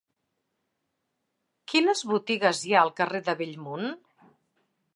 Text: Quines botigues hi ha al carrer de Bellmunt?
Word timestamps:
Quines 1.73 2.01
botigues 2.13 2.63
hi 2.69 2.73
ha 2.77 2.81
al 2.85 2.91
carrer 3.01 3.21
de 3.29 3.37
Bellmunt? 3.43 3.87